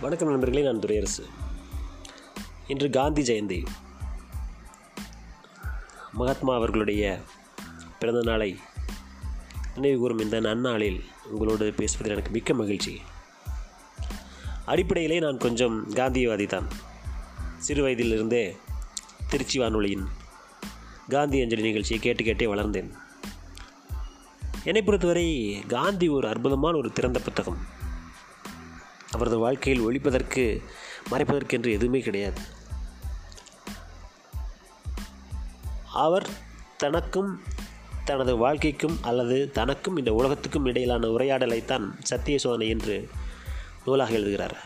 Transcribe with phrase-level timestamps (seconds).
[0.00, 1.22] வணக்கம் நண்பர்களே நான் துரையரசு.
[2.66, 3.66] இன்று காந்தி ஜெயந்தி.
[6.12, 7.20] மகாத்மா அவர்களுடைய
[7.98, 8.58] பிறந்த நாளை
[9.74, 13.00] நினைவு கூறும் இந்த நன்னாளில் உங்களோடு பேசுவதில் எனக்கு மிக்க மகிழ்ச்சி.
[14.66, 16.66] அடிப்படையிலே நான் கொஞ்சம் காந்தியவாதி தான்.
[17.58, 18.56] சிறு வயதிலிருந்தே
[19.28, 20.06] திருச்சி வானொலியின்
[21.08, 22.90] காந்தி அஞ்சலி நிகழ்ச்சியை கேட்டு கேட்டே வளர்ந்தேன்.
[24.64, 27.76] என்னை பொறுத்தவரை காந்தி ஒரு அற்புதமான ஒரு திறந்த புத்தகம்.
[29.12, 30.62] அவரது வாழ்க்கையில் ஒழிப்பதற்கு
[31.10, 32.40] மறைப்பதற்கு என்று எதுவுமே கிடையாது.
[35.92, 36.28] அவர்
[36.76, 37.40] தனக்கும்
[38.04, 43.08] தனது வாழ்க்கைக்கும் அல்லது தனக்கும் இந்த உலகத்துக்கும் இடையிலான உரையாடலைத்தான் சத்திய சோதனை என்று
[43.84, 44.56] நூலாக எழுதுகிறார்.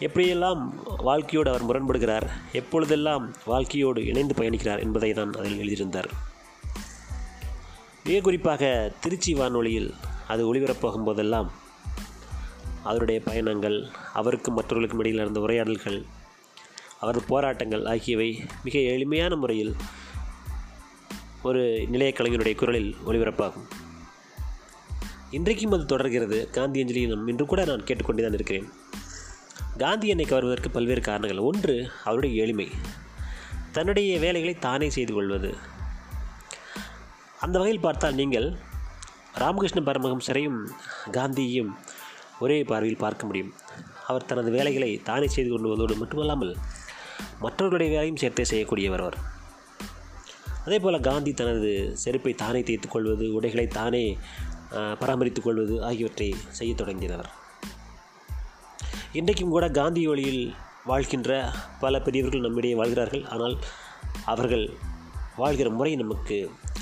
[0.00, 6.08] எப்படியெல்லாம் வாழ்க்கையோடு அவர் முரண்படுகிறார் எப்பொழுதெல்லாம் வாழ்க்கையோடு இணைந்து பயணிக்கிறார் என்பதை தான் அதில் எழுதியிருந்தார்.
[8.04, 9.94] மிக குறிப்பாக திருச்சி வானொலியில்
[10.28, 11.68] அது ஒளிபரப்பாகும் போதெல்லாம்
[12.82, 16.04] அவருடைய பயணங்கள் அவருக்கு மற்றவர்களுக்கும் இடையில் நடந்த உரையாடல்கள்
[17.00, 19.76] அவரது போராட்டங்கள் ஆகியவை மிக எளிமையான முறையில்
[21.42, 23.68] ஒரு நிலைய கலைஞருடைய குரலில் ஒளிபரப்பாகும்
[25.30, 26.50] இன்றைக்கும் அது தொடர்கிறது.
[26.50, 28.68] காந்தி அஞ்சலி இன்று கூட நான் கேட்டுக்கொண்டே தான் இருக்கிறேன்.
[29.78, 31.38] காந்தி என்னை கவர்வதற்கு பல்வேறு காரணங்கள்.
[31.38, 32.68] ஒன்று அவருடைய எளிமை.
[33.72, 35.56] தன்னுடைய வேலைகளை தானே செய்து கொள்வது.
[37.40, 38.56] அந்த வகையில் பார்த்தால் நீங்கள்
[39.34, 40.70] ராமகிருஷ்ண பரமஹம்சரையும்
[41.12, 41.70] காந்தியையும்
[42.44, 43.50] ஒரே பார்வையில் பார்க்க முடியும்.
[44.10, 46.52] அவர் தனது வேலைகளை தானே செய்து கொள்வதோடு மட்டுமல்லாமல்
[47.42, 49.18] மற்றவர்களுடைய வேலையும் சேர்த்தே செய்யக்கூடியவர் அவர்.
[50.66, 51.70] அதே போல் காந்தி தனது
[52.02, 54.04] செருப்பை தானே தேய்த்து கொள்வது உடைகளை தானே
[55.00, 57.30] பராமரித்துக் கொள்வது ஆகியவற்றை செய்ய தொடங்கியவர்.
[59.18, 60.42] இன்றைக்கும் கூட காந்தி வழியில்
[60.90, 61.30] வாழ்கின்ற
[61.80, 63.24] பல பெரியவர்கள் நம்மிடையே வாழ்கிறார்கள்.
[63.34, 63.56] ஆனால்
[64.32, 64.66] அவர்கள்
[65.40, 66.36] வாழ்கிற முறை நமக்கு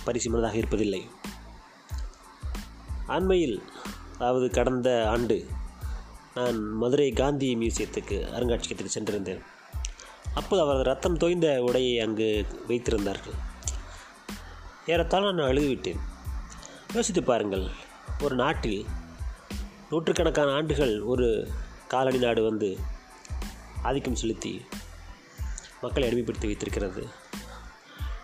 [0.07, 1.03] பரிசுமனதாக இருப்பதில்லை.
[3.17, 3.57] அண்மையில்
[4.19, 5.47] அதாவது கடந்த ஆண்டு
[6.35, 9.43] நான் மதுரை காந்தி மியூசியத்துக்கு அருங்காட்சியகத்துக்கு சென்றிருந்தேன்.
[10.35, 13.37] அப்போது அவரது ரத்தம் தோய்ந்த உடையை அங்கு வைத்திருந்தார்கள்.
[14.87, 15.99] ஏறத்தாழ நான் அழுதுவிட்டேன்.
[16.95, 17.67] யோசித்து பாருங்கள்
[18.23, 18.87] ஒரு நாட்டில்
[19.91, 21.49] நூற்றுக்கணக்கான ஆண்டுகள் ஒரு
[21.89, 22.79] காலனி நாடு வந்து
[23.83, 24.65] ஆதிக்கம் செலுத்தி
[25.81, 27.07] மக்களை அடிமைப்படுத்தி வைத்திருக்கிறது.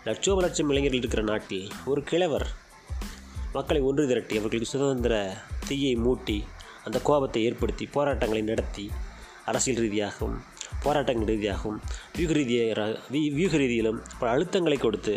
[0.03, 2.47] லட்சோப லட்சம் இளைஞர்கள் இருக்கிற நாட்டில் ஒரு கிழவர்
[3.53, 6.37] மக்களை ஒன்று திரட்டி அவர்களுக்கு சுதந்திர தீயை மூட்டி
[6.87, 8.85] அந்த கோபத்தை ஏற்படுத்தி போராட்டங்களை நடத்தி
[9.45, 10.37] அரசியல் ரீதியாகவும்
[10.83, 11.79] போராட்டங்கள் ரீதியாகவும்
[12.17, 12.85] வியூக ரீதியாக
[13.37, 15.15] வியூக ரீதியிலும் பல அழுத்தங்களை கொடுத்து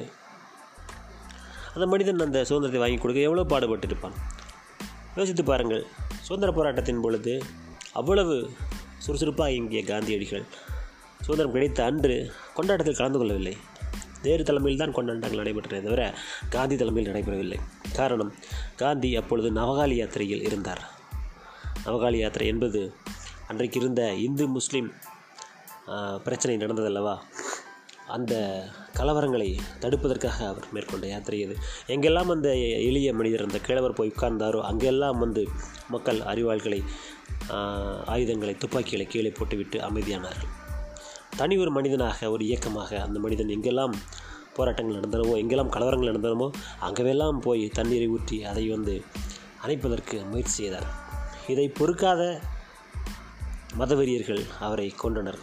[1.74, 4.16] அந்த மனிதன் அந்த சுதந்திரத்தை வாங்கி கொடுக்க எவ்வளோ பாடுபட்டிருப்பான்?
[5.16, 5.84] யோசித்து பாருங்கள்.
[6.26, 7.34] சுதந்திர போராட்டத்தின் பொழுது
[8.00, 8.36] அவ்வளவு
[9.04, 10.44] சுறுசுறுப்பாக இயங்கிய காந்தியடிகள்
[11.24, 12.16] சுதந்திரம் கிடைத்த அன்று
[12.56, 13.54] கொண்டாட்டத்தில் கலந்து கொள்ளவில்லை.
[14.26, 16.02] வேறு தலைமையில் தான் கொண்டாட்டங்கள் நடைபெற்றதை தவிர
[16.54, 17.58] காந்தி தலைமையில் நடைபெறவில்லை.
[17.98, 18.32] காரணம்
[18.82, 20.82] காந்தி அப்பொழுது நவகாலி யாத்திரையில் இருந்தார்.
[21.86, 22.82] நவகாலி யாத்திரை என்பது
[23.50, 24.90] அன்றைக்கு இருந்த இந்து முஸ்லீம்
[26.24, 27.14] பிரச்சனை நடந்ததல்லவா?
[28.16, 28.34] அந்த
[28.98, 29.48] கலவரங்களை
[29.82, 31.54] தடுப்பதற்காக அவர் மேற்கொண்ட யாத்திரை இது.
[31.94, 32.48] எங்கெல்லாம் அந்த
[32.88, 35.42] எளிய மனிதர் அந்த கிழவர் போய் உட்கார்ந்தாரோ அங்கெல்லாம் வந்து
[35.94, 36.80] மக்கள் அறிவாள்களை
[38.14, 40.52] ஆயுதங்களை துப்பாக்கிகளை கீழே போட்டுவிட்டு அமைதியானார்கள்.
[41.38, 43.92] தனி ஒரு மனிதனாக ஒரு இயக்கமாக அந்த மனிதன் எங்கெல்லாம்
[44.54, 46.50] போராட்டங்கள் நடந்தனமோ எங்கெல்லாம் கலவரங்கள் நடந்தனமோ
[46.80, 49.02] அங்கெல்லாம் போய் தண்ணீரை ஊற்றி அதை வந்து
[49.66, 50.86] அணைப்பதற்கு முயற்சி செய்தார்.
[51.48, 52.40] இதை பொறுக்காத
[53.78, 55.38] மதவெறியர்கள் அவரை கொண்டனர்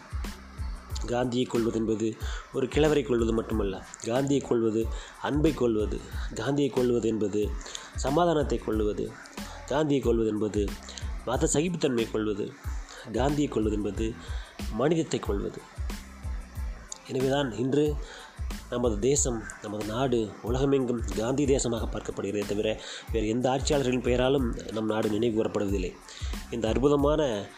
[1.05, 2.15] காந்தியை கொள்வது என்பது
[2.53, 4.87] ஒரு கிழவரை கொள்வது மட்டுமல்ல காந்தியை கொள்வது
[5.21, 5.99] அன்பை கொள்வது
[6.35, 7.49] காந்தியை கொள்வது என்பது
[7.95, 9.11] சமாதானத்தை கொள்வது
[9.65, 10.67] காந்தியை கொள்வது என்பது
[11.25, 12.51] மத சகிப்புத்தன்மை கொள்வது
[13.13, 14.13] காந்தியை கொள்வது என்பது
[14.71, 15.61] மனிதத்தை கொள்வது
[17.07, 17.95] எனவேதான் இன்று
[18.69, 25.09] நமது தேசம் நமது நாடு உலகமெங்கும் காந்தி தேசமாக பார்க்கப்படுகிறதே தவிர வேறு எந்த ஆட்சியாளர்களின் பெயராலும் நம் நாடு
[25.09, 25.91] நினைவு கூறப்படுவதில்லை
[26.51, 27.49] இந்த அற்புதமான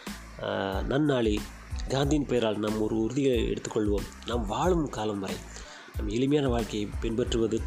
[0.88, 1.40] நன்னாளில்
[1.88, 4.06] காந்தியின் பெயரால் நாம் ஒரு உறுதியை எடுத்துக்கொள்வோம்.
[4.26, 5.36] நாம் வாழும் காலம் வரை
[5.96, 7.60] நம் எளிமையான வாழ்க்கையை பின்பற்றுவது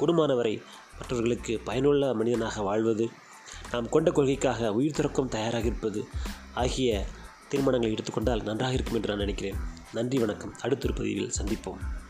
[0.00, 0.62] குடும்பமானவரை
[0.98, 3.10] மற்றவர்களுக்கு பயனுள்ள மனிதனாக வாழ்வது
[3.70, 6.04] நாம் கொண்ட கொள்கைக்காக உயிர் துறக்கும் தயாராக இருப்பது
[6.54, 7.06] ஆகிய
[7.52, 9.54] தீர்மானங்களை எடுத்துக்கொண்டால் நன்றாக இருக்கும் என்று நான் நினைக்கிறேன்.
[9.92, 10.54] நன்றி வணக்கம்.
[10.60, 12.01] அடுத்த ஒரு பதிவில் சந்திப்போம்.